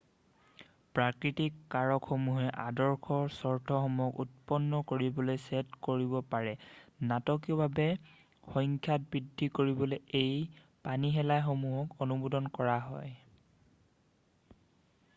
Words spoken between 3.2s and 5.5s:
চৰ্তসমূক্ষক উৎপন্ন কৰিবলৈ